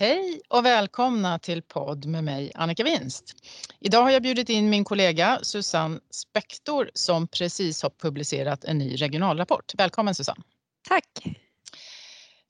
[0.00, 3.34] Hej och välkomna till podd med mig Annika Winst.
[3.80, 8.96] Idag har jag bjudit in min kollega Susanne Spektor som precis har publicerat en ny
[8.96, 9.72] regionalrapport.
[9.74, 10.42] Välkommen Susanne!
[10.88, 11.04] Tack!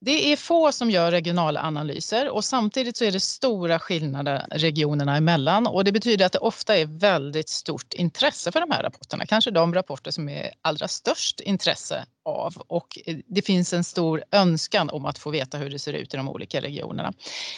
[0.01, 5.67] Det är få som gör regionalanalyser och samtidigt så är det stora skillnader regionerna emellan
[5.67, 9.25] och det betyder att det ofta är väldigt stort intresse för de här rapporterna.
[9.25, 14.23] Kanske de rapporter som är allra störst intresse av och eh, det finns en stor
[14.31, 17.13] önskan om att få veta hur det ser ut i de olika regionerna.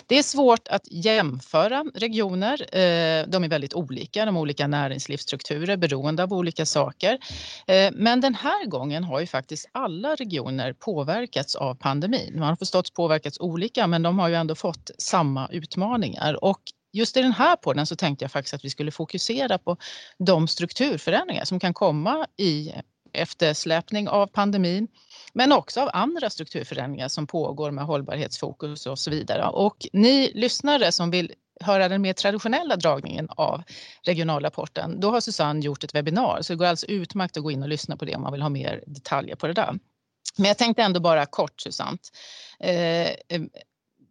[0.07, 2.75] Det är svårt att jämföra regioner.
[2.75, 7.17] Eh, de är väldigt olika, de olika näringslivsstrukturer beroende av olika saker.
[7.67, 12.33] Eh, men den här gången har ju faktiskt alla regioner påverkats av pandemin.
[12.39, 16.61] Man har förstås påverkats olika men de har ju ändå fått samma utmaningar och
[16.93, 19.77] just i den här podden så tänkte jag faktiskt att vi skulle fokusera på
[20.17, 22.71] de strukturförändringar som kan komma i
[23.13, 24.87] eftersläpning av pandemin
[25.33, 29.47] men också av andra strukturförändringar som pågår med hållbarhetsfokus och så vidare.
[29.47, 33.63] Och ni lyssnare som vill höra den mer traditionella dragningen av
[34.03, 37.63] regionalrapporten, då har Susanne gjort ett webbinar så det går alltså utmärkt att gå in
[37.63, 39.79] och lyssna på det om man vill ha mer detaljer på det där.
[40.37, 41.97] Men jag tänkte ändå bara kort Susanne.
[42.59, 43.41] Eh, eh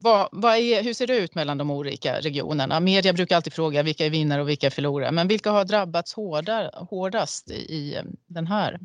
[0.01, 2.81] vad, vad är, hur ser det ut mellan de olika regionerna?
[2.81, 5.13] Media brukar alltid fråga vilka är vinnare och vilka är förlorare.
[5.13, 8.81] Men vilka har drabbats hårdare, hårdast i eh, den här?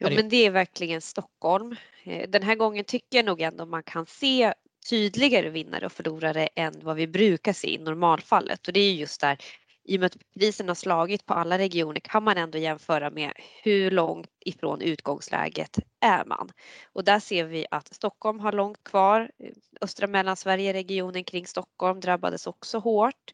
[0.00, 1.76] Jo, men det är verkligen Stockholm.
[2.04, 4.54] Eh, den här gången tycker jag nog ändå man kan se
[4.90, 9.20] tydligare vinnare och förlorare än vad vi brukar se i normalfallet och det är just
[9.20, 9.38] där
[9.88, 13.32] i och med att krisen har slagit på alla regioner kan man ändå jämföra med
[13.62, 16.50] hur långt ifrån utgångsläget är man?
[16.92, 19.30] Och där ser vi att Stockholm har långt kvar.
[19.80, 23.32] Östra Mellansverige, regionen kring Stockholm drabbades också hårt.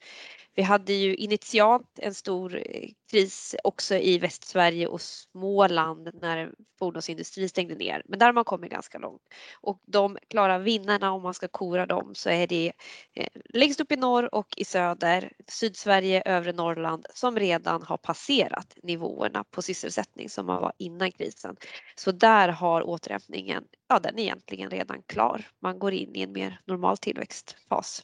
[0.55, 7.49] Vi hade ju initialt en stor eh, kris också i Västsverige och Småland när fordonsindustrin
[7.49, 8.03] stängde ner.
[8.05, 9.23] Men där har man kommit ganska långt.
[9.61, 12.73] Och de klara vinnarna om man ska kora dem så är det
[13.15, 18.77] eh, längst upp i norr och i söder, Sydsverige, övre Norrland som redan har passerat
[18.83, 21.57] nivåerna på sysselsättning som man var innan krisen.
[21.97, 25.49] Så där har återhämtningen, ja den är egentligen redan klar.
[25.61, 28.03] Man går in i en mer normal tillväxtfas.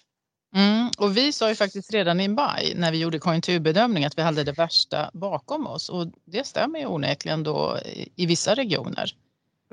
[0.55, 4.23] Mm, och vi sa ju faktiskt redan i maj när vi gjorde konjunkturbedömning att vi
[4.23, 7.79] hade det värsta bakom oss och det stämmer ju onekligen då
[8.17, 9.15] i vissa regioner.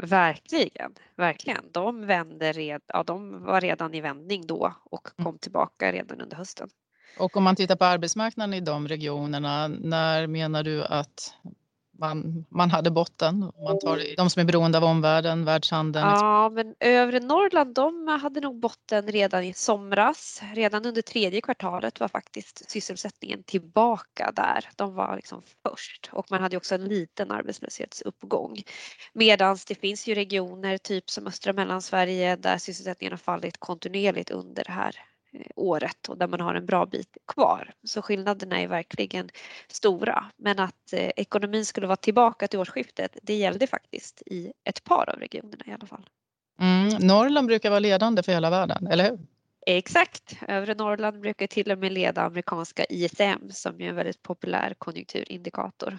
[0.02, 1.64] Verkligen, verkligen.
[1.72, 5.26] De, vände red, ja, de var redan i vändning då och mm.
[5.26, 6.70] kom tillbaka redan under hösten.
[7.20, 11.34] Och om man tittar på arbetsmarknaden i de regionerna, när menar du att
[12.00, 13.52] man, man hade botten.
[13.66, 16.06] Man tar de som är beroende av omvärlden, världshandeln.
[16.08, 20.42] Ja, men övre Norrland de hade nog botten redan i somras.
[20.54, 24.70] Redan under tredje kvartalet var faktiskt sysselsättningen tillbaka där.
[24.76, 28.64] De var liksom först och man hade också en liten arbetslöshetsuppgång.
[29.14, 34.64] Medan det finns ju regioner typ som östra Mellansverige där sysselsättningen har fallit kontinuerligt under
[34.64, 34.96] det här
[35.56, 37.74] året och där man har en bra bit kvar.
[37.84, 39.30] Så skillnaderna är verkligen
[39.68, 40.26] stora.
[40.38, 45.10] Men att eh, ekonomin skulle vara tillbaka till årsskiftet, det gällde faktiskt i ett par
[45.10, 46.10] av regionerna i alla fall.
[46.62, 49.20] Mm, Norrland brukar vara ledande för hela världen, eller hur?
[49.66, 54.76] Exakt, övre Norrland brukar till och med leda amerikanska ISM som är en väldigt populär
[54.78, 55.98] konjunkturindikator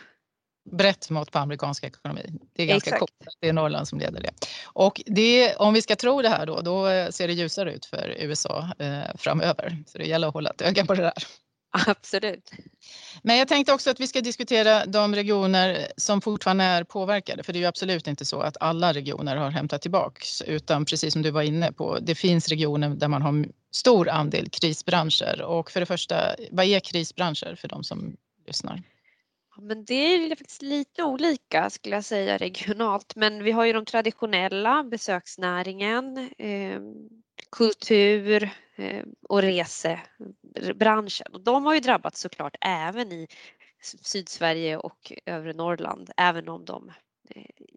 [0.72, 2.22] brett mått på amerikansk ekonomi.
[2.52, 3.00] Det är ganska Exakt.
[3.00, 3.36] coolt.
[3.40, 4.30] Det är Norrland som leder det.
[4.64, 8.16] Och det, om vi ska tro det här då, då ser det ljusare ut för
[8.18, 9.84] USA eh, framöver.
[9.86, 11.12] Så det gäller att hålla ett öga på det där.
[11.86, 12.50] Absolut.
[13.22, 17.42] Men jag tänkte också att vi ska diskutera de regioner som fortfarande är påverkade.
[17.42, 20.42] För det är ju absolut inte så att alla regioner har hämtat tillbaks.
[20.42, 24.48] Utan precis som du var inne på, det finns regioner där man har stor andel
[24.50, 25.42] krisbranscher.
[25.42, 28.82] Och för det första, vad är krisbranscher för de som lyssnar?
[29.62, 33.16] Men det är faktiskt lite olika skulle jag säga regionalt.
[33.16, 36.80] Men vi har ju de traditionella, besöksnäringen, eh,
[37.50, 41.26] kultur eh, och resebranschen.
[41.44, 43.28] De har ju drabbats såklart även i
[43.82, 46.92] Sydsverige och övre Norrland, även om de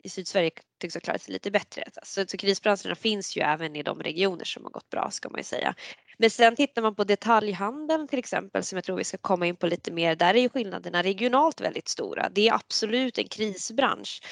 [0.03, 1.83] i Sydsverige tycks ha klarat sig lite bättre.
[2.03, 5.39] Så, så krisbranscherna finns ju även i de regioner som har gått bra ska man
[5.39, 5.75] ju säga.
[6.17, 9.55] Men sen tittar man på detaljhandeln till exempel som jag tror vi ska komma in
[9.55, 10.15] på lite mer.
[10.15, 12.29] Där är ju skillnaderna regionalt väldigt stora.
[12.29, 14.23] Det är absolut en krisbransch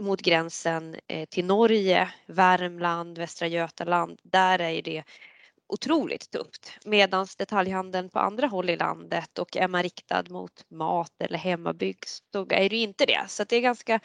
[0.00, 4.20] mot gränsen eh, till Norge, Värmland, Västra Götaland.
[4.22, 5.04] Där är det
[5.68, 11.12] otroligt tufft medan detaljhandeln på andra håll i landet och är man riktad mot mat
[11.18, 11.98] eller hemmabygg
[12.32, 13.24] så är det inte det.
[13.28, 14.00] Så det är ganska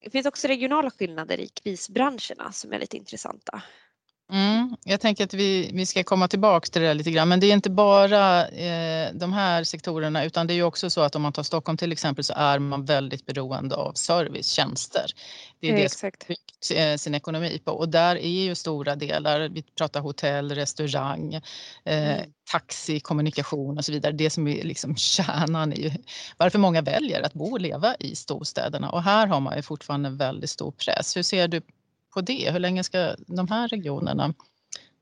[0.00, 3.62] det finns också regionala skillnader i krisbranscherna som är lite intressanta.
[4.32, 7.46] Mm, jag tänker att vi, vi ska komma tillbaka till det lite grann, men det
[7.46, 11.22] är inte bara eh, de här sektorerna utan det är ju också så att om
[11.22, 15.06] man tar Stockholm till exempel så är man väldigt beroende av servicetjänster.
[15.60, 16.22] Det är det Exakt.
[16.22, 20.54] som byggt eh, sin ekonomi på och där är ju stora delar, vi pratar hotell,
[20.54, 21.42] restaurang, eh,
[21.84, 22.30] mm.
[22.52, 24.12] taxi, kommunikation och så vidare.
[24.12, 26.04] Det som är liksom kärnan i
[26.36, 30.10] varför många väljer att bo och leva i storstäderna och här har man ju fortfarande
[30.10, 31.16] väldigt stor press.
[31.16, 31.60] Hur ser du
[32.16, 32.50] på det?
[32.52, 34.34] Hur länge ska de här regionerna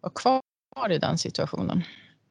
[0.00, 1.82] vara kvar i den situationen?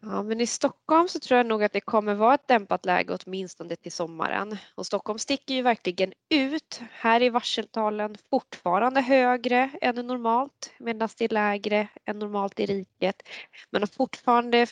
[0.02, 3.18] Ja, men i Stockholm så tror jag nog att det kommer vara ett dämpat läge
[3.26, 4.58] åtminstone till sommaren.
[4.76, 6.82] Och Stockholm sticker ju verkligen ut.
[6.92, 13.16] Här är varseltalen fortfarande högre än normalt medan det är lägre än normalt i riket.
[13.72, 14.68] Men fortfarande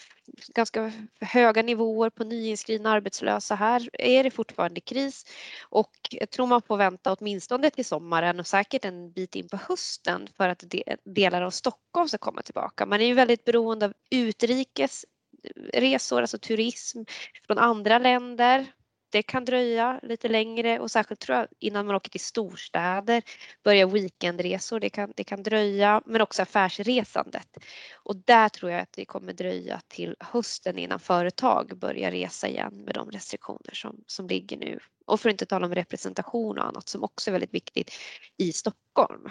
[0.56, 0.92] ganska
[1.22, 3.56] höga nivåer på nyinskrivna arbetslösa.
[3.56, 5.26] Här är det fortfarande kris
[5.70, 9.58] och jag tror man får vänta åtminstone till sommaren och säkert en bit in på
[9.58, 10.64] hösten för att
[11.04, 12.86] delar av Stockholm ska komma tillbaka.
[12.86, 15.06] Man är ju väldigt beroende av utrikes
[15.44, 17.04] eh, resor, alltså turism
[17.48, 18.66] från andra länder.
[19.12, 23.24] Det kan dröja lite längre och särskilt tror jag innan man åker till storstäder,
[23.64, 27.48] börjar weekendresor, det kan, det kan dröja, men också affärsresandet.
[27.96, 32.74] Och där tror jag att det kommer dröja till hösten innan företag börjar resa igen
[32.86, 34.80] med de restriktioner som, som ligger nu.
[35.06, 37.92] Och för att inte tala om representation och annat som också är väldigt viktigt
[38.38, 39.30] i Stockholm.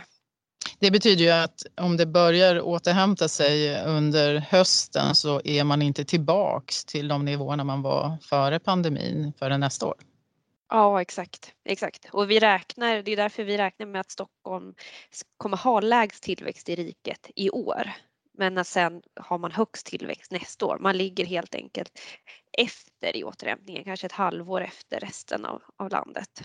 [0.80, 6.04] Det betyder ju att om det börjar återhämta sig under hösten så är man inte
[6.04, 9.94] tillbaks till de nivåerna man var före pandemin förrän nästa år.
[10.68, 11.52] Ja, exakt.
[11.64, 12.08] exakt.
[12.12, 14.74] Och vi räknar, det är därför vi räknar med att Stockholm
[15.36, 17.90] kommer ha lägst tillväxt i riket i år.
[18.38, 20.78] Men sen har man högst tillväxt nästa år.
[20.80, 21.98] Man ligger helt enkelt
[22.58, 26.42] efter i återhämtningen, kanske ett halvår efter resten av, av landet.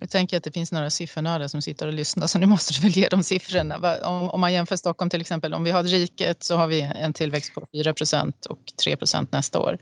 [0.00, 2.80] Jag tänker att det finns några siffernördar som sitter och lyssnar så nu måste du
[2.80, 3.98] väl ge de siffrorna.
[4.08, 7.12] Om, om man jämför Stockholm till exempel, om vi har riket så har vi en
[7.12, 9.78] tillväxt på 4% och 3% nästa år.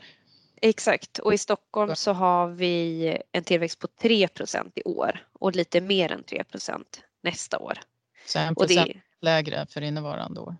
[0.62, 5.80] Exakt och i Stockholm så har vi en tillväxt på 3% i år och lite
[5.80, 6.84] mer än 3%
[7.22, 7.78] nästa år.
[8.26, 8.90] Så 1 procent
[9.20, 10.56] lägre för innevarande år.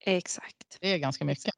[0.00, 0.78] Exakt.
[0.80, 1.54] Det är ganska mycket.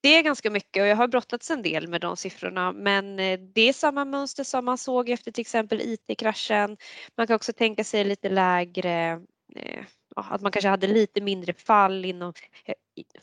[0.00, 3.38] Det är ganska mycket och jag har brottats en del med de siffrorna men eh,
[3.38, 6.76] det är samma mönster som man såg efter till exempel IT-kraschen.
[7.16, 9.20] Man kan också tänka sig lite lägre
[9.56, 9.84] eh,
[10.16, 12.32] att man kanske hade lite mindre fall inom
[12.64, 12.74] eh,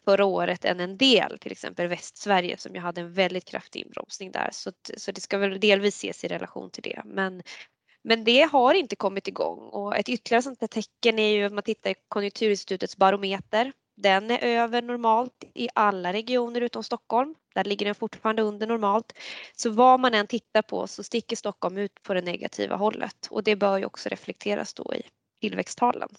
[0.06, 4.32] förra året än en del, till exempel Västsverige som ju hade en väldigt kraftig inbromsning
[4.32, 4.50] där.
[4.52, 7.02] Så, så det ska väl delvis ses i relation till det.
[7.06, 7.44] Men,
[8.04, 11.54] men det har inte kommit igång och ett ytterligare sånt här tecken är ju att
[11.54, 17.36] man tittar i Konjunkturinstitutets barometer den är över normalt i alla regioner utom Stockholm.
[17.56, 19.14] Där ligger den fortfarande under normalt.
[19.56, 23.44] Så vad man än tittar på så sticker Stockholm ut på det negativa hållet och
[23.44, 25.02] det bör ju också reflekteras då i
[25.42, 26.10] tillväxttalen.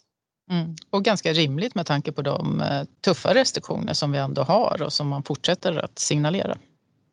[0.50, 0.76] Mm.
[0.90, 4.92] Och ganska rimligt med tanke på de eh, tuffa restriktioner som vi ändå har och
[4.92, 6.58] som man fortsätter att signalera.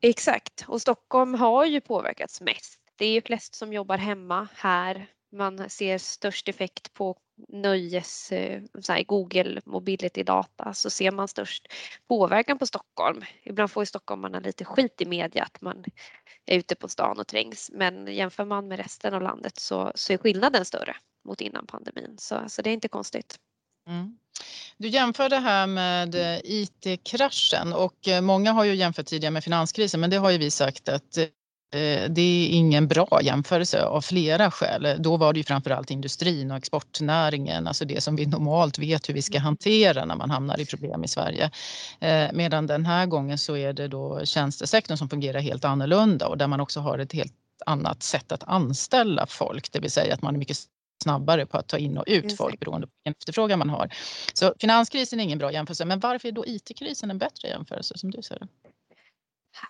[0.01, 2.79] Exakt och Stockholm har ju påverkats mest.
[2.95, 5.07] Det är ju flest som jobbar hemma här.
[5.31, 7.17] Man ser störst effekt på
[7.47, 11.67] nöjes, eh, så här, Google mobility data så ser man störst
[12.07, 13.21] påverkan på Stockholm.
[13.43, 15.83] Ibland får ju stockholmarna lite skit i media att man
[16.45, 20.13] är ute på stan och trängs men jämför man med resten av landet så, så
[20.13, 20.95] är skillnaden större
[21.25, 23.39] mot innan pandemin så, så det är inte konstigt.
[23.87, 24.17] Mm.
[24.77, 29.43] Du jämför det här med eh, IT-kraschen och eh, många har ju jämfört tidigare med
[29.43, 31.17] finanskrisen men det har ju vi sagt att
[32.09, 34.95] det är ingen bra jämförelse av flera skäl.
[34.99, 39.13] Då var det ju framförallt industrin och exportnäringen, alltså det som vi normalt vet hur
[39.13, 41.51] vi ska hantera när man hamnar i problem i Sverige.
[41.99, 46.37] Eh, medan den här gången så är det då tjänstesektorn som fungerar helt annorlunda och
[46.37, 47.33] där man också har ett helt
[47.65, 50.57] annat sätt att anställa folk, det vill säga att man är mycket
[51.03, 53.89] snabbare på att ta in och ut folk beroende på vilken efterfrågan man har.
[54.33, 58.11] Så finanskrisen är ingen bra jämförelse, men varför är då IT-krisen en bättre jämförelse som
[58.11, 58.47] du ser det?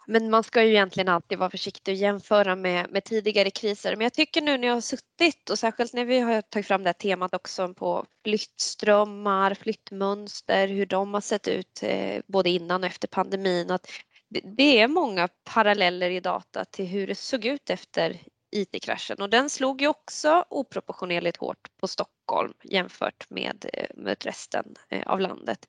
[0.08, 3.96] Men man ska ju egentligen alltid vara försiktig och jämföra med, med tidigare kriser.
[3.96, 6.84] Men jag tycker nu när jag har suttit och särskilt när vi har tagit fram
[6.84, 12.84] det här temat också på flyttströmmar, flyttmönster, hur de har sett ut eh, både innan
[12.84, 13.72] och efter pandemin.
[13.72, 13.88] Att
[14.30, 18.22] det, det är många paralleller i data till hur det såg ut efter
[18.52, 24.76] IT-kraschen och den slog ju också oproportionerligt hårt på Stockholm jämfört med, eh, med resten
[24.90, 25.66] eh, av landet.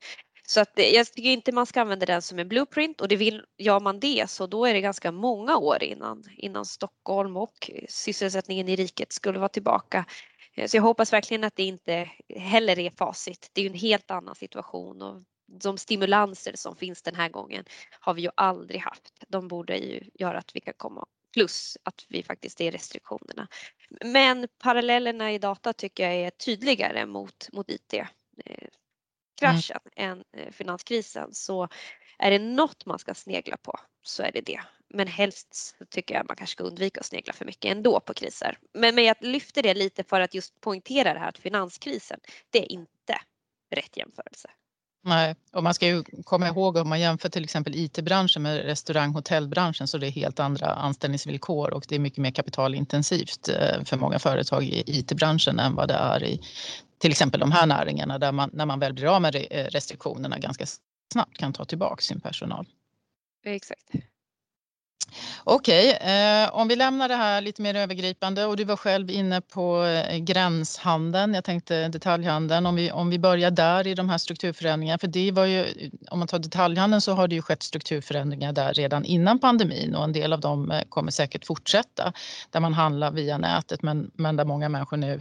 [0.52, 3.42] Så att jag tycker inte man ska använda den som en blueprint och det vill,
[3.58, 8.68] gör man det så då är det ganska många år innan, innan Stockholm och sysselsättningen
[8.68, 10.04] i riket skulle vara tillbaka.
[10.54, 13.50] Eh, så jag hoppas verkligen att det inte heller är facit.
[13.52, 15.22] Det är ju en helt annan situation och
[15.62, 17.64] de stimulanser som finns den här gången
[18.00, 19.12] har vi ju aldrig haft.
[19.28, 23.48] De borde ju göra att vi kan komma plus att vi faktiskt är restriktionerna.
[24.04, 28.68] Men parallellerna i data tycker jag är tydligare mot, mot IT eh,
[29.50, 30.12] finanskraschen mm.
[30.12, 31.68] än eh, finanskrisen så
[32.18, 34.60] är det något man ska snegla på så är det det.
[34.94, 38.58] Men helst tycker jag man kanske ska undvika att snegla för mycket ändå på kriser.
[38.74, 42.20] Men, men jag lyfter det lite för att just poängtera det här att finanskrisen,
[42.50, 43.20] det är inte
[43.74, 44.50] rätt jämförelse.
[45.04, 49.08] Nej, och man ska ju komma ihåg om man jämför till exempel IT-branschen med restaurang
[49.08, 53.84] och hotellbranschen så det är helt andra anställningsvillkor och det är mycket mer kapitalintensivt eh,
[53.84, 56.40] för många företag i IT-branschen än vad det är i
[57.02, 60.38] till exempel de här näringarna där man när man väl blir av med eh, restriktionerna
[60.38, 60.66] ganska
[61.12, 62.66] snabbt kan ta tillbaka sin personal.
[63.44, 63.82] Exakt.
[65.44, 69.40] Okej, eh, om vi lämnar det här lite mer övergripande och du var själv inne
[69.40, 71.34] på eh, gränshandeln.
[71.34, 72.66] Jag tänkte detaljhandeln.
[72.66, 74.98] Om vi, om vi börjar där i de här strukturförändringarna.
[74.98, 78.74] För det var ju, om man tar detaljhandeln så har det ju skett strukturförändringar där
[78.74, 82.12] redan innan pandemin och en del av dem eh, kommer säkert fortsätta.
[82.50, 85.20] Där man handlar via nätet men, men där många människor nu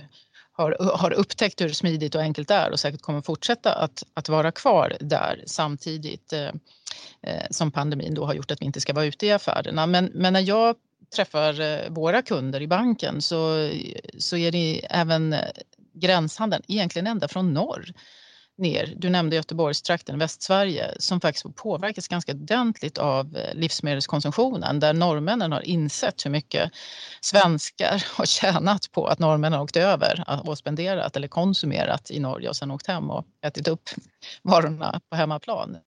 [0.61, 4.29] har, har upptäckt hur smidigt och enkelt det är och säkert kommer fortsätta att, att
[4.29, 6.47] vara kvar där samtidigt eh,
[7.21, 9.87] eh som pandemin då har gjort att vi inte ska vara ute i affärerna.
[9.87, 10.75] Men, men när jag
[11.15, 13.69] träffar eh, våra kunder i banken så,
[14.17, 15.35] så är det även
[15.93, 17.93] gränshandeln egentligen ända från norr
[18.61, 18.93] ner.
[18.97, 25.61] Du nämnde Göteborgstrakten, Västsverige, som faktiskt påverkas ganska ordentligt av eh, livsmedelskonsumtionen där norrmännen har
[25.61, 26.71] insett hur mycket
[27.21, 32.49] svenskar har tjänat på att norrmännen har åkt över och spenderat eller konsumerat i Norge
[32.49, 33.89] och sen åkt hem och ätit upp
[34.41, 35.77] varorna på hemmaplan.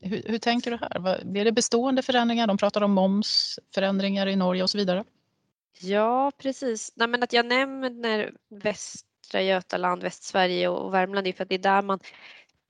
[0.00, 1.24] Hur, hur tänker du här?
[1.24, 2.46] Blir det bestående förändringar?
[2.46, 5.04] De pratar om momsförändringar i Norge och så vidare.
[5.80, 6.92] Ja, precis.
[6.94, 11.54] Nej, men att jag nämner väst Västra Götaland, Västsverige och Värmland är för att det
[11.54, 11.98] är där man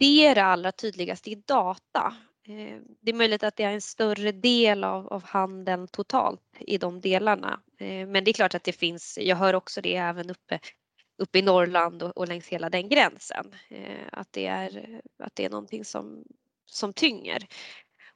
[0.03, 2.15] ser det allra tydligast i data.
[2.49, 6.79] Eh, det är möjligt att det är en större del av, av handeln totalt i
[6.79, 7.61] de delarna.
[7.79, 10.61] Eh, men det är klart att det finns, jag hör också det även uppe,
[11.19, 13.55] uppe i Norrland och, och längs hela den gränsen.
[13.69, 16.25] Eh, att det är, att det är någonting som,
[16.67, 17.47] som tynger.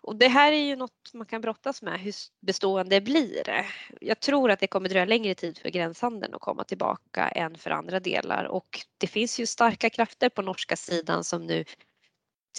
[0.07, 3.67] Och det här är ju något man kan brottas med, hur bestående blir det?
[4.01, 7.71] Jag tror att det kommer dröja längre tid för gränshandeln att komma tillbaka än för
[7.71, 11.65] andra delar och det finns ju starka krafter på norska sidan som nu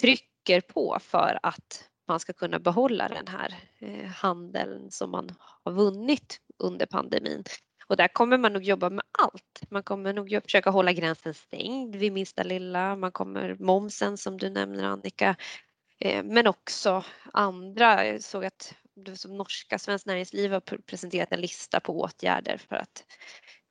[0.00, 5.34] trycker på för att man ska kunna behålla den här eh, handeln som man
[5.64, 7.44] har vunnit under pandemin.
[7.86, 9.70] Och där kommer man nog jobba med allt.
[9.70, 12.96] Man kommer nog försöka hålla gränsen stängd vid minsta lilla.
[12.96, 15.36] Man kommer momsen som du nämner Annika
[15.98, 18.06] Eh, men också andra.
[18.06, 18.74] Jag såg att
[19.14, 23.04] som norska Svenskt Näringsliv har presenterat en lista på åtgärder för att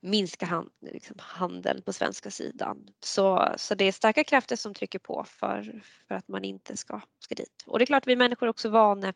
[0.01, 2.88] minska hand, liksom handeln på svenska sidan.
[3.00, 7.01] Så, så det är starka krafter som trycker på för, för att man inte ska,
[7.20, 7.63] ska dit.
[7.65, 9.13] Och det är klart, vi människor är också vana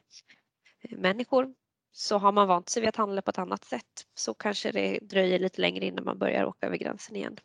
[0.81, 1.53] eh, människor.
[1.91, 4.99] Så har man vant sig vid att handla på ett annat sätt så kanske det
[5.01, 7.39] dröjer lite längre innan man börjar åka över gränsen igen.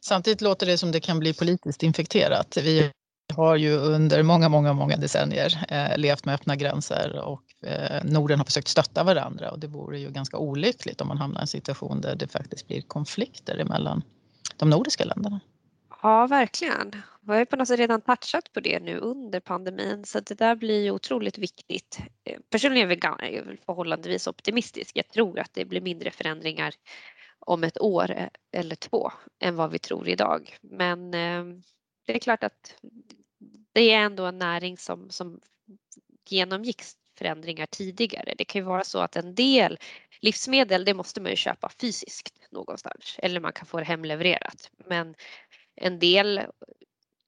[0.00, 2.56] Samtidigt låter det som det kan bli politiskt infekterat.
[2.56, 2.92] Vi
[3.34, 8.38] har ju under många, många, många decennier eh, levt med öppna gränser och eh, Norden
[8.38, 11.46] har försökt stötta varandra och det vore ju ganska olyckligt om man hamnar i en
[11.46, 14.02] situation där det faktiskt blir konflikter emellan
[14.56, 15.40] de nordiska länderna.
[16.02, 17.02] Ja, verkligen.
[17.20, 20.34] Vi har ju på något sätt redan touchat på det nu under pandemin så det
[20.34, 21.98] där blir ju otroligt viktigt.
[22.24, 24.96] Eh, personligen är jag förhållandevis optimistisk.
[24.96, 26.74] Jag tror att det blir mindre förändringar
[27.38, 30.56] om ett år eh, eller två än vad vi tror idag.
[30.62, 31.44] Men eh,
[32.06, 32.74] det är klart att
[33.72, 35.40] det är ändå en näring som, som
[36.28, 36.82] genomgick
[37.18, 38.34] förändringar tidigare.
[38.38, 39.78] Det kan ju vara så att en del
[40.20, 44.70] livsmedel, det måste man ju köpa fysiskt någonstans eller man kan få det hemlevererat.
[44.76, 45.14] Men
[45.74, 46.40] en del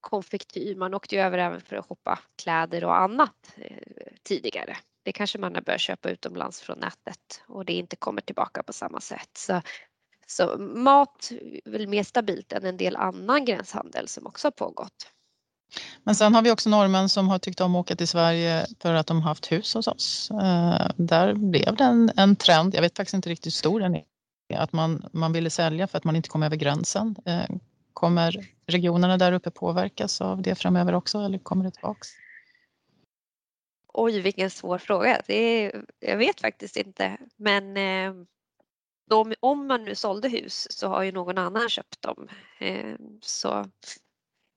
[0.01, 3.77] konfektyr, man åkte ju över även för att shoppa kläder och annat eh,
[4.23, 4.77] tidigare.
[5.03, 8.73] Det kanske man har börjat köpa utomlands från nätet och det inte kommer tillbaka på
[8.73, 9.31] samma sätt.
[9.33, 9.63] Så,
[10.31, 11.31] så mat
[11.65, 15.13] är väl mer stabilt än en del annan gränshandel som också har pågått.
[16.05, 18.95] Men sen har vi också norrmän som har tyckt om att åka till Sverige för
[18.95, 20.31] att de haft hus hos oss.
[20.31, 23.95] Eh, där blev det en, en trend, jag vet faktiskt inte riktigt hur stor den
[23.95, 24.05] är,
[24.55, 27.17] att man, man ville sälja för att man inte kom över gränsen.
[27.25, 27.57] Eh,
[27.93, 32.09] kommer regionerna där uppe påverkas av det framöver också eller kommer det tillbaks?
[33.93, 35.23] Oj, vilken svår fråga.
[35.27, 37.17] Det är, jag vet faktiskt inte.
[37.37, 38.25] Men eh,
[39.09, 42.29] de, om man nu sålde hus så har ju någon annan köpt dem.
[42.59, 43.67] Eh, så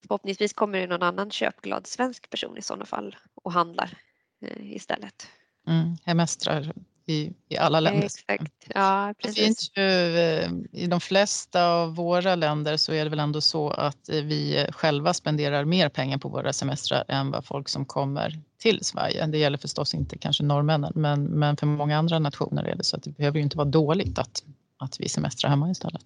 [0.07, 3.97] Förhoppningsvis kommer det någon annan köpglad svensk person i sådana fall och handlar
[4.41, 5.27] eh, istället.
[5.67, 6.73] Mm, hemestrar
[7.05, 8.05] i, i alla länder.
[8.05, 8.53] Exakt.
[8.67, 9.35] Ja, precis.
[9.35, 13.69] Det finns ju, I de flesta av våra länder så är det väl ändå så
[13.69, 18.39] att eh, vi själva spenderar mer pengar på våra semestrar än vad folk som kommer
[18.57, 19.25] till Sverige.
[19.25, 22.97] Det gäller förstås inte kanske norrmännen men, men för många andra nationer är det så
[22.97, 24.43] att det behöver ju inte vara dåligt att,
[24.77, 26.05] att vi semestrar hemma istället.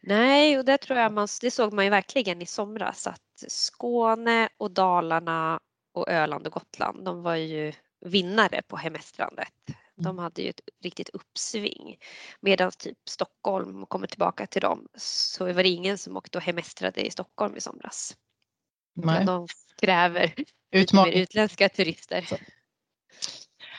[0.00, 4.48] Nej, och det tror jag man, det såg man ju verkligen i somras att Skåne
[4.56, 5.60] och Dalarna
[5.92, 9.48] och Öland och Gotland, de var ju vinnare på hemestrandet.
[10.02, 10.22] De mm.
[10.22, 11.96] hade ju ett riktigt uppsving.
[12.40, 17.06] Medan typ Stockholm, kommer tillbaka till dem, så var det ingen som åkte och hemestrade
[17.06, 18.16] i Stockholm i somras.
[18.94, 19.24] Nej.
[19.24, 19.48] De
[19.80, 20.34] kräver
[20.70, 21.14] Utmaning.
[21.14, 22.28] utländska turister.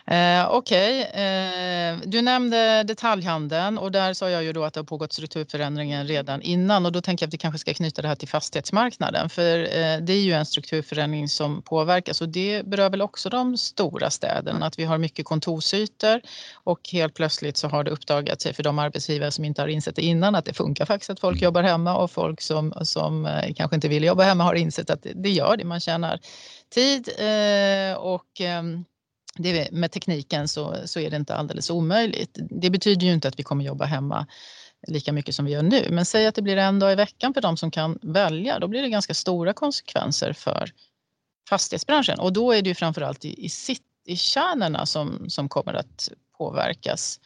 [0.08, 1.24] Eh, Okej, okay.
[1.24, 6.08] eh, du nämnde detaljhandeln och där sa jag ju då att det har pågått strukturförändringen
[6.08, 9.30] redan innan och då tänker jag att vi kanske ska knyta det här till fastighetsmarknaden
[9.30, 13.58] för eh, det är ju en strukturförändring som påverkas och det berör väl också de
[13.58, 16.22] stora städerna att vi har mycket kontorsytor
[16.54, 19.96] och helt plötsligt så har det uppdagat sig för de arbetsgivare som inte har insett
[19.96, 23.54] det innan att det funkar faktiskt att folk jobbar hemma och folk som, som eh,
[23.54, 26.20] kanske inte vill jobba hemma har insett att det, det gör det, man tjänar
[26.74, 28.86] tid eh, och ehm,
[29.38, 32.38] det, med tekniken så, så är det inte alldeles omöjligt.
[32.50, 34.28] Det betyder ju inte att vi kommer jobba hemma
[34.88, 35.88] lika mycket som vi gör nu.
[35.90, 38.60] Men säg att det blir en dag i veckan för de som kan välja.
[38.60, 40.72] Då blir det ganska stora konsekvenser för
[41.50, 42.20] fastighetsbranschen.
[42.20, 47.20] Och då är det ju framförallt i, i citykärnorna som, som kommer att påverkas.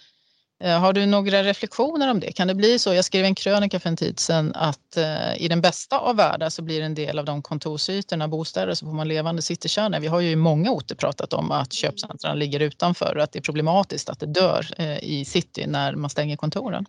[0.59, 2.31] Eh, har du några reflektioner om det?
[2.31, 2.93] Kan det bli så?
[2.93, 6.49] Jag skrev en krönika för en tid sedan att eh, i den bästa av världar
[6.49, 9.99] så blir en del av de kontorsytorna bostäder så får man levande citykärnor.
[9.99, 13.39] Vi har ju i många orter pratat om att köpcentren ligger utanför och att det
[13.39, 16.85] är problematiskt att det dör eh, i city när man stänger kontoren.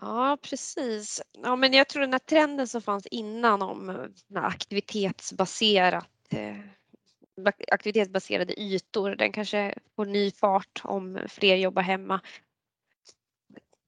[0.00, 1.22] Ja, precis.
[1.42, 6.56] Ja, men jag tror den här trenden som fanns innan om eh, aktivitetsbaserat eh,
[7.72, 12.20] aktivitetsbaserade ytor, den kanske får ny fart om fler jobbar hemma.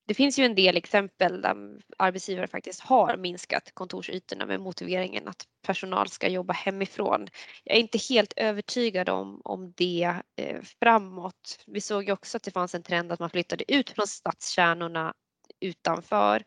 [0.07, 1.57] Det finns ju en del exempel där
[1.99, 7.29] arbetsgivare faktiskt har minskat kontorsytorna med motiveringen att personal ska jobba hemifrån.
[7.65, 11.65] Jag är inte helt övertygad om, om det eh, framåt.
[11.67, 15.15] Vi såg ju också att det fanns en trend att man flyttade ut från stadskärnorna
[15.61, 16.45] utanför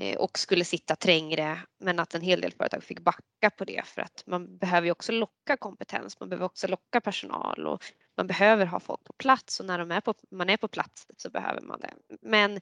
[0.00, 3.86] Eh, och skulle sitta trängre men att en hel del företag fick backa på det
[3.86, 7.82] för att man behöver ju också locka kompetens, man behöver också locka personal och
[8.16, 11.06] man behöver ha folk på plats och när de är på, man är på plats
[11.16, 11.94] så behöver man det.
[12.20, 12.60] Men,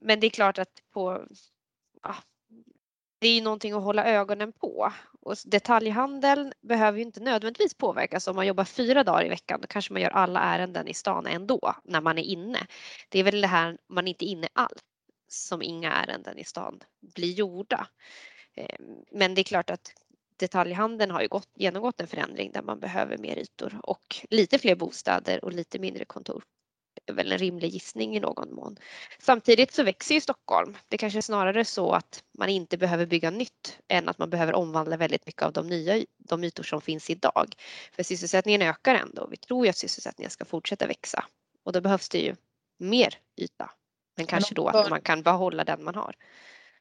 [0.00, 1.26] men det är klart att på,
[2.02, 2.14] ja,
[3.20, 8.28] det är ju någonting att hålla ögonen på och detaljhandeln behöver ju inte nödvändigtvis påverkas
[8.28, 9.60] om man jobbar fyra dagar i veckan.
[9.60, 12.66] Då kanske man gör alla ärenden i stan ändå när man är inne.
[13.08, 14.82] Det är väl det här man inte är inne alls
[15.32, 16.80] som inga ärenden i stan
[17.14, 17.88] blir gjorda.
[18.54, 19.92] Ehm, men det är klart att
[20.36, 24.74] detaljhandeln har ju gått, genomgått en förändring där man behöver mer ytor och lite fler
[24.74, 26.44] bostäder och lite mindre kontor.
[27.04, 28.76] Det är väl en rimlig gissning i någon mån.
[29.18, 30.76] Samtidigt så växer ju Stockholm.
[30.88, 34.54] Det kanske är snarare så att man inte behöver bygga nytt än att man behöver
[34.54, 37.54] omvandla väldigt mycket av de nya de ytor som finns idag.
[37.92, 39.26] För sysselsättningen ökar ändå.
[39.30, 41.24] Vi tror ju att sysselsättningen ska fortsätta växa
[41.64, 42.36] och då behövs det ju
[42.78, 43.70] mer yta
[44.16, 46.14] men kanske då att man kan behålla den man har.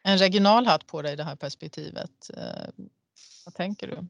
[0.04, 2.30] En regional hatt på dig i det här perspektivet.
[2.38, 2.86] Eh,
[3.46, 4.08] vad tänker du?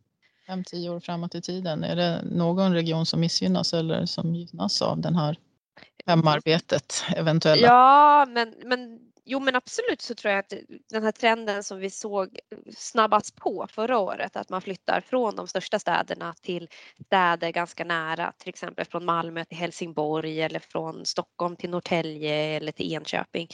[0.48, 1.84] Fem, tio år framåt i tiden.
[1.84, 5.38] Är det någon region som missgynnas eller som gynnas av den här
[6.06, 7.62] hemarbetet eventuellt?
[7.62, 11.80] Ja, men, men Jo men absolut så tror jag att eh, den här trenden som
[11.80, 16.70] vi såg eh, snabbas på förra året, att man flyttar från de största städerna till
[17.06, 22.72] städer ganska nära, till exempel från Malmö till Helsingborg eller från Stockholm till Norrtälje eller
[22.72, 23.48] till Enköping.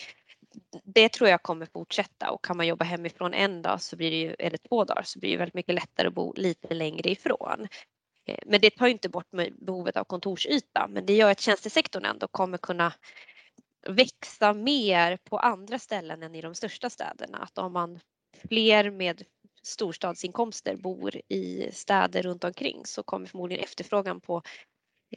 [0.84, 4.18] Det tror jag kommer fortsätta och kan man jobba hemifrån en dag så blir det
[4.18, 7.68] ju, eller två dagar så blir det väldigt mycket lättare att bo lite längre ifrån.
[8.28, 9.28] Eh, men det tar inte bort
[9.62, 12.94] behovet av kontorsyta men det gör att tjänstesektorn ändå kommer kunna
[13.90, 17.38] växa mer på andra ställen än i de största städerna.
[17.38, 18.00] Att om man
[18.50, 19.24] fler med
[19.64, 24.42] storstadsinkomster bor i städer runt omkring så kommer förmodligen efterfrågan på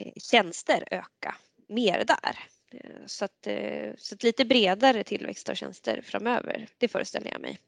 [0.00, 1.36] eh, tjänster öka
[1.68, 2.38] mer där.
[2.72, 7.40] Eh, så att, eh, så att lite bredare tillväxt av tjänster framöver, det föreställer jag
[7.40, 7.58] mig.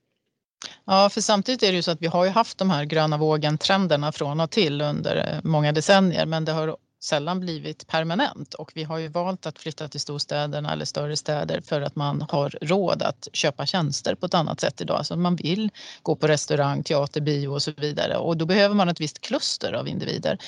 [0.85, 3.17] Ja, för samtidigt är det ju så att vi har ju haft de här gröna
[3.17, 8.85] vågen-trenderna från och till under många decennier, men det har sällan blivit permanent och vi
[8.85, 13.03] har ju valt att flytta till storstäderna eller större städer för att man har råd
[13.03, 14.97] att köpa tjänster på ett annat sätt idag.
[14.97, 15.71] Alltså man vill
[16.03, 19.73] gå på restaurang, teater, bio och så vidare och då behöver man ett visst kluster
[19.73, 20.39] av individer.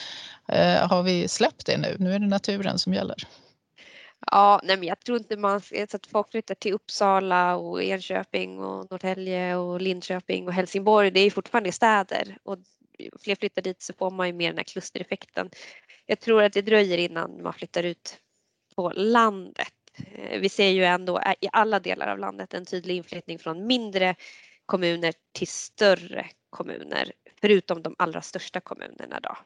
[0.49, 1.97] Eh, har vi släppt det nu?
[1.99, 3.17] Nu är det naturen som gäller.
[4.27, 8.59] Ja, nej men jag tror inte man så att folk flyttar till Uppsala och Enköping
[8.59, 11.11] och Norrtälje och Linköping och Helsingborg.
[11.11, 12.59] Det är fortfarande städer och
[13.21, 15.51] fler flyttar dit så får man ju mer den här klustereffekten
[16.07, 18.19] jag tror att det dröjer innan man flyttar ut
[18.77, 19.75] på landet.
[20.15, 23.67] Eh, vi ser ju ändå eh, i alla delar av landet en tydlig inflyttning från
[23.67, 24.15] mindre
[24.67, 27.12] kommuner till större kommuner.
[27.41, 29.37] Förutom de allra största kommunerna då.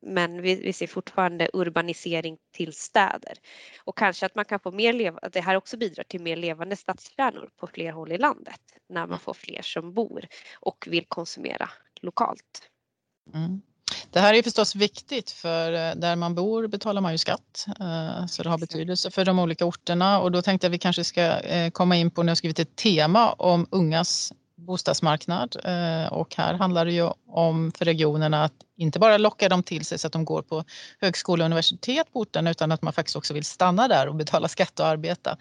[0.00, 3.38] Men vi, vi ser fortfarande urbanisering till städer.
[3.84, 6.36] Och kanske att man kan få mer leva, att det här också bidrar till mer
[6.36, 10.26] levande stadskärnor på fler håll i landet när man får fler som bor
[10.60, 12.70] och vill konsumera lokalt.
[13.34, 13.60] Mm.
[14.10, 18.26] Det här är förstås viktigt för eh, där man bor betalar man ju skatt eh,
[18.26, 21.04] så det har betydelse för de olika orterna och då tänkte jag att vi kanske
[21.04, 25.56] ska eh, komma in på, nu har skrivit ett tema om ungas bostadsmarknad
[26.10, 29.98] och här handlar det ju om för regionerna att inte bara locka dem till sig
[29.98, 30.64] så att de går på
[31.00, 34.48] högskola och universitet på orten utan att man faktiskt också vill stanna där och betala
[34.48, 35.36] skatt och arbeta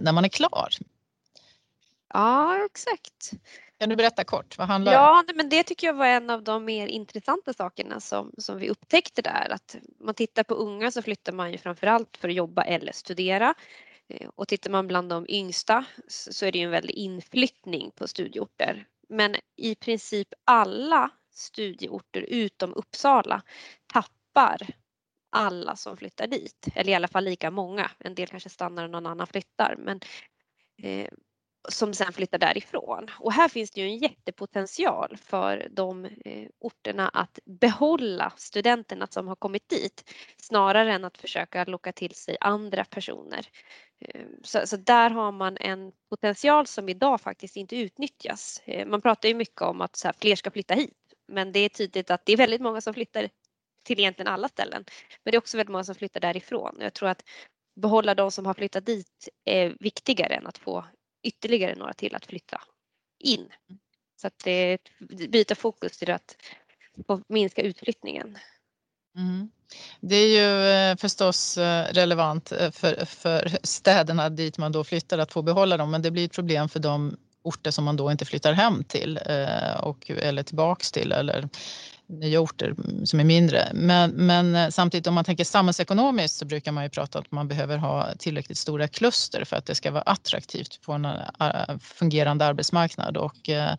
[0.00, 0.68] när man är klar.
[2.14, 3.32] Ja, exakt.
[3.78, 6.64] Kan du berätta kort, vad handlar Ja, men det tycker jag var en av de
[6.64, 9.48] mer intressanta sakerna som, som vi upptäckte där.
[9.50, 13.54] Att man tittar på unga så flyttar man ju framförallt för att jobba eller studera.
[14.08, 18.08] Eh, och tittar man bland de yngsta så är det ju en väldig inflyttning på
[18.08, 18.86] studieorter.
[19.08, 23.42] Men i princip alla studieorter utom Uppsala
[23.92, 24.66] tappar
[25.30, 27.90] alla som flyttar dit, eller i alla fall lika många.
[27.98, 29.76] En del kanske stannar och någon annan flyttar.
[29.78, 30.00] Men
[30.82, 31.08] eh,
[31.68, 33.06] som sen flyttar därifrån.
[33.18, 39.28] Och här finns det ju en jättepotential för de eh, orterna att behålla studenterna som
[39.28, 43.46] har kommit dit snarare än att försöka locka till sig andra personer.
[44.00, 48.62] Ehm, så, så, där har man en potential som idag faktiskt inte utnyttjas.
[48.64, 50.94] Eh, man pratar ju mycket om att så här, fler ska flytta hit
[51.28, 53.28] men det är tydligt att det är väldigt många som flyttar
[53.82, 54.84] till egentligen alla ställen.
[55.24, 56.76] Men det är också väldigt många som flyttar därifrån.
[56.80, 57.22] Jag tror att
[57.76, 60.84] behålla de som har flyttat dit är viktigare än att få
[61.28, 62.60] ytterligare några till att flytta
[63.18, 63.48] in.
[64.20, 64.78] Så att det
[65.28, 66.36] byta fokus till att
[67.28, 68.38] minska utflyttningen.
[69.16, 69.50] Mm.
[70.00, 75.18] Det är ju eh, förstås eh, relevant eh, för, för städerna dit man då flyttar
[75.18, 78.10] att få behålla dem men det blir ett problem för de orter som man då
[78.10, 79.18] inte flyttar hem till
[79.82, 81.48] och, eller tillbaks till eller
[82.08, 83.68] nya orter som är mindre.
[83.74, 87.32] Men, men eh, samtidigt om man tänker samhällsekonomiskt så brukar man ju prata om att
[87.32, 91.78] man behöver ha tillräckligt stora kluster för att det ska vara attraktivt på en eh,
[91.80, 93.16] fungerande arbetsmarknad.
[93.16, 93.74] Och, eh,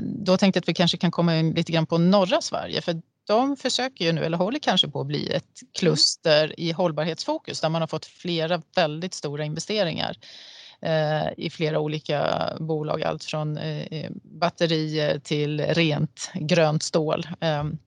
[0.00, 3.02] då tänkte jag att vi kanske kan komma in lite grann på norra Sverige för
[3.26, 7.68] de försöker ju nu, eller håller kanske på att bli ett kluster i hållbarhetsfokus där
[7.68, 13.56] man har fått flera väldigt stora investeringar Eh, Eh, i flera olika bolag, allt från
[13.58, 17.26] eh, eh, batterier till rent grönt stål.
[17.40, 17.78] Ehm,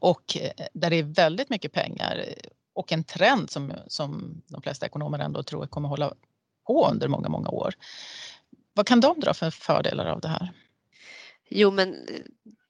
[0.00, 0.36] och
[0.72, 2.24] där det är väldigt mycket pengar
[2.74, 6.12] och en trend som, som de flesta ekonomer ändå tror kommer hålla
[6.66, 7.74] på under många, många år.
[8.72, 10.52] Vad kan de dra för fördelar av det här?
[11.48, 11.96] Jo men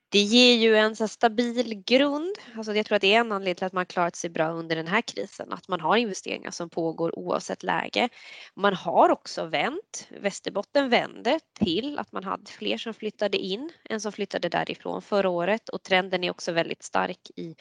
[0.09, 2.37] det ger ju en så stabil grund.
[2.57, 4.77] Alltså jag tror att det är en anledning till att man klarat sig bra under
[4.77, 5.53] den här krisen.
[5.53, 8.09] Att man har investeringar som pågår oavsett läge.
[8.57, 10.09] Man har också vänt.
[10.21, 15.29] Västerbotten vände till att man hade fler som flyttade in än som flyttade därifrån förra
[15.29, 17.57] året och trenden är också väldigt stark i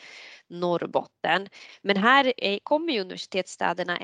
[0.49, 1.47] Norrbotten.
[1.81, 3.99] Men här kommer ju universitetsstäderna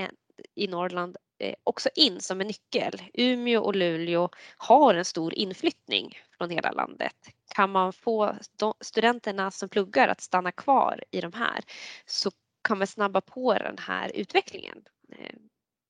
[0.56, 3.02] i Norrland Eh, också in som en nyckel.
[3.14, 7.16] Umeå och Luleå har en stor inflyttning från hela landet.
[7.56, 8.36] Kan man få
[8.82, 11.64] studenterna som pluggar att stanna kvar i de här
[12.06, 12.32] så
[12.64, 14.84] kan man snabba på den här utvecklingen
[15.18, 15.36] eh,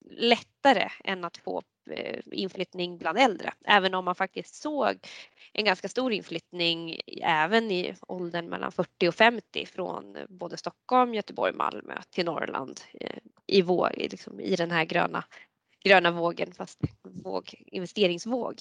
[0.09, 3.53] lättare än att få Eh, inflyttning bland äldre.
[3.65, 5.07] Även om man faktiskt såg
[5.53, 11.53] en ganska stor inflyttning även i åldern mellan 40 och 50 från både Stockholm, Göteborg,
[11.53, 13.17] Malmö till Norrland eh,
[13.47, 15.23] i, vår, liksom i den här gröna,
[15.83, 16.79] gröna vågen fast
[17.23, 18.55] våg, investeringsvåg.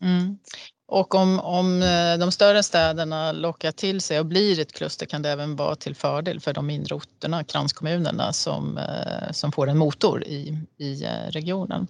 [0.00, 0.38] Mm.
[0.86, 5.22] Och om, om eh, de större städerna lockar till sig och blir ett kluster kan
[5.22, 9.78] det även vara till fördel för de mindre orterna, kranskommunerna som, eh, som får en
[9.78, 11.86] motor i, i eh, regionen.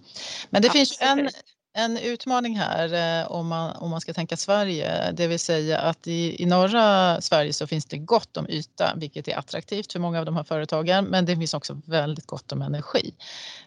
[0.50, 0.88] Men det Absolut.
[0.88, 1.28] finns en,
[1.76, 6.06] en utmaning här eh, om man, om man ska tänka Sverige, det vill säga att
[6.06, 10.18] i, i norra Sverige så finns det gott om yta, vilket är attraktivt för många
[10.18, 13.14] av de här företagen, men det finns också väldigt gott om energi.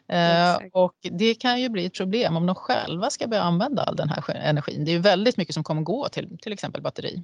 [0.07, 3.95] Eh, och det kan ju bli ett problem om de själva ska börja använda all
[3.95, 4.85] den här energin.
[4.85, 7.23] Det är ju väldigt mycket som kommer gå till till exempel batteri.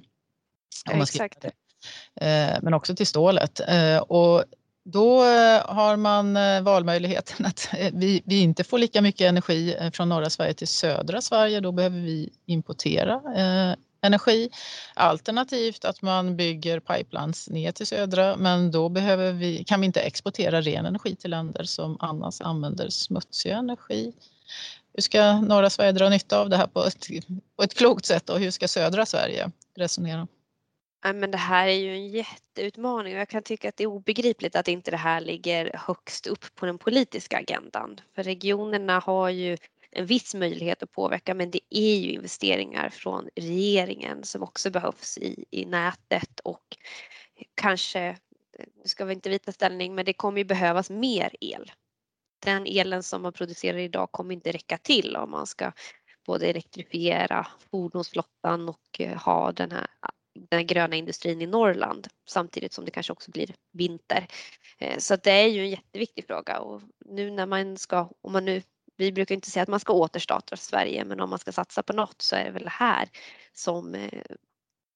[0.90, 1.44] Exakt.
[2.20, 3.60] Eh, men också till stålet.
[3.68, 4.44] Eh, och
[4.84, 9.90] då eh, har man eh, valmöjligheten att eh, vi, vi, inte får lika mycket energi
[9.92, 11.60] från norra Sverige till södra Sverige.
[11.60, 14.50] Då behöver vi importera eh, energi.
[14.94, 20.00] Alternativt att man bygger pipelines ner till södra men då behöver vi, kan vi inte
[20.00, 24.12] exportera ren energi till länder som annars använder smutsig energi.
[24.94, 27.06] Hur ska norra Sverige dra nytta av det här på ett,
[27.56, 30.26] på ett klokt sätt och hur ska södra Sverige resonera?
[31.04, 33.88] Äh, men det här är ju en jätteutmaning och jag kan tycka att det är
[33.88, 38.00] obegripligt att inte det här ligger högst upp på den politiska agendan.
[38.14, 39.56] För regionerna har ju
[39.90, 45.18] en viss möjlighet att påverka men det är ju investeringar från regeringen som också behövs
[45.18, 46.76] i, i nätet och
[47.54, 48.16] kanske,
[48.58, 51.72] nu ska vi inte vita ställning, men det kommer ju behövas mer el.
[52.44, 55.72] Den elen som man producerar idag kommer inte räcka till om man ska
[56.26, 59.86] både elektrifiera fordonsflottan och eh, ha den här
[60.34, 64.26] den gröna industrin i Norrland samtidigt som det kanske också blir vinter.
[64.78, 68.44] Eh, så det är ju en jätteviktig fråga och nu när man ska, om man
[68.44, 68.62] nu,
[68.96, 71.92] vi brukar inte säga att man ska återstarta Sverige men om man ska satsa på
[71.92, 73.08] något så är det väl här
[73.52, 74.22] som, eh,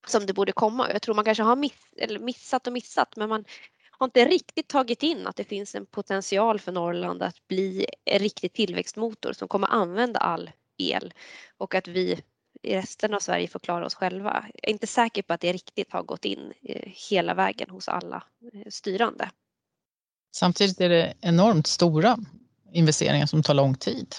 [0.07, 0.93] som det borde komma.
[0.93, 3.45] Jag tror man kanske har miss, eller missat och missat men man
[3.91, 8.19] har inte riktigt tagit in att det finns en potential för Norrland att bli en
[8.19, 11.15] riktig tillväxtmotor som kommer använda all el
[11.57, 12.23] och att vi
[12.63, 14.47] i resten av Sverige får klara oss själva.
[14.55, 17.89] Jag är inte säker på att det riktigt har gått in eh, hela vägen hos
[17.89, 19.31] alla eh, styrande.
[20.37, 22.19] Samtidigt är det enormt stora
[22.73, 24.15] investeringar som tar lång tid.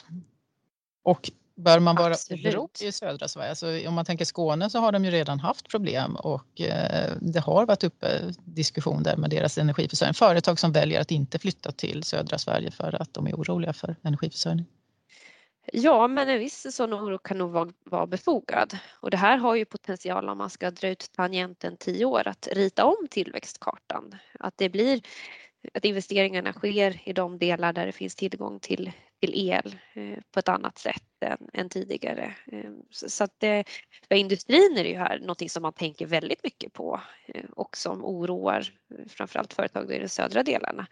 [1.04, 4.92] Och bör man vara orolig i södra Sverige, alltså om man tänker Skåne så har
[4.92, 9.58] de ju redan haft problem och eh, det har varit uppe diskussion där med deras
[9.58, 10.14] energiförsörjning.
[10.14, 13.96] Företag som väljer att inte flytta till södra Sverige för att de är oroliga för
[14.04, 14.66] energiförsörjning.
[15.74, 18.78] Ja, men en viss sån oro kan nog vara, vara befogad.
[18.92, 22.48] Och det här har ju potential om man ska dra ut tangenten tio år att
[22.52, 24.16] rita om tillväxtkartan.
[24.40, 25.02] Att det blir
[25.74, 30.40] att investeringarna sker i de delar där det finns tillgång till, till el eh, på
[30.40, 32.36] ett annat sätt än, än tidigare.
[32.52, 33.64] Ehm, så att det,
[34.08, 37.78] för industrin är det ju här någonting som man tänker väldigt mycket på eh, och
[37.78, 40.88] som oroar eh, framförallt företag i de södra delarna.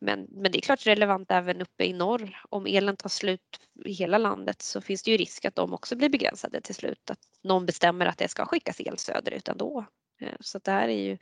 [0.00, 2.40] Men, men det är klart relevant även uppe i norr.
[2.48, 5.96] Om elen tar slut i hela landet så finns det ju risk att de också
[5.96, 7.10] blir begränsade till slut.
[7.10, 9.84] Att någon bestämmer att det ska skickas el söderut ändå.
[10.20, 11.18] Ehm, så det här är ju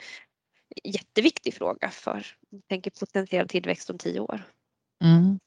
[0.84, 2.26] jätteviktig fråga för
[2.68, 4.42] tänker potentiell tillväxt om tio år.
[5.04, 5.38] Mm.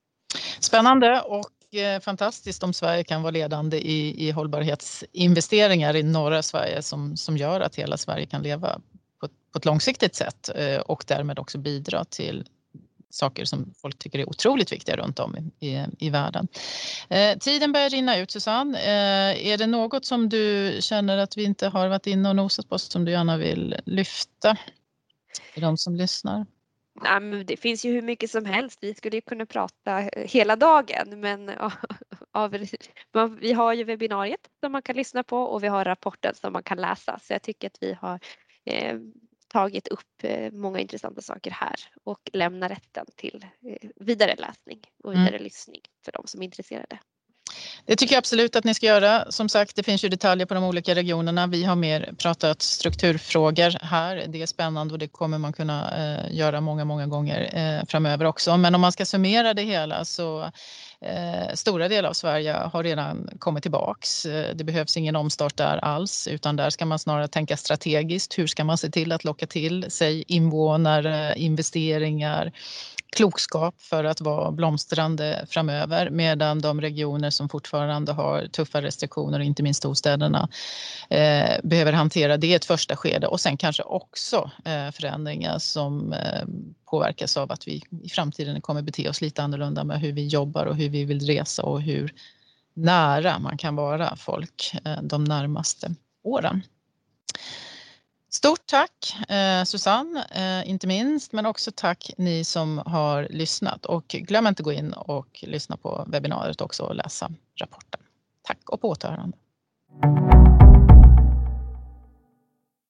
[0.60, 6.82] Spännande och eh, fantastiskt om Sverige kan vara ledande i, i hållbarhetsinvesteringar i norra Sverige
[6.82, 8.80] som, som gör att hela Sverige kan leva
[9.22, 12.46] på, på ett långsiktigt sätt eh, och därmed också bidra till
[13.10, 16.48] saker som folk tycker är otroligt viktiga runt om i, i, i världen.
[17.10, 18.80] Eh, tiden börjar rinna ut Susanne.
[18.80, 22.69] Eh, är det något som du känner att vi inte har varit inne och nosat
[22.69, 24.58] på som du gärna vill lyfta?
[25.54, 26.46] för de som lyssnar?
[27.01, 28.79] Nej, men det finns ju hur mycket som helst.
[28.82, 31.51] Vi skulle ju kunna prata hela dagen men
[32.32, 32.58] av,
[33.39, 36.63] vi har ju webbinariet som man kan lyssna på och vi har rapporten som man
[36.63, 38.19] kan läsa så jag tycker att vi har
[38.65, 38.99] eh,
[39.47, 45.12] tagit upp eh, många intressanta saker här och lämnar rätten till eh, vidare läsning och
[45.12, 45.43] vidare mm.
[45.43, 46.99] lyssning för de som är intresserade.
[47.85, 49.31] Det tycker jag absolut att ni ska göra.
[49.31, 51.47] Som sagt, det finns ju detaljer på de olika regionerna.
[51.47, 54.25] Vi har mer pratat strukturfrågor här.
[54.27, 58.25] Det är spännande och det kommer man kunna eh, göra många, många gånger eh, framöver
[58.25, 58.57] också.
[58.57, 60.51] Men om man ska summera det hela så
[61.03, 64.25] eh, stora delar av Sverige har redan kommit tillbaks.
[64.25, 68.37] Eh, det behövs ingen omstart där alls, utan där ska man snarare tänka strategiskt.
[68.37, 72.51] Hur ska man se till att locka till sig invånare, investeringar,
[73.15, 79.63] klokskap för att vara blomstrande framöver medan de regioner som fortfarande har tuffa restriktioner, inte
[79.63, 80.49] minst storstäderna,
[81.09, 86.13] eh, behöver hantera det i ett första skede och sen kanske också eh, förändringar som
[86.13, 86.43] eh,
[86.93, 90.65] påverkas av att vi i framtiden kommer bete oss lite annorlunda med hur vi jobbar
[90.65, 92.13] och hur vi vill resa och hur
[92.73, 96.62] nära man kan vara folk eh, de närmaste åren.
[98.29, 104.08] Stort tack eh, Susanne, eh, inte minst, men också tack ni som har lyssnat och
[104.08, 108.01] glöm inte gå in och lyssna på webbinariet också och läsa rapporten.
[108.41, 109.38] Tack och på återhörande.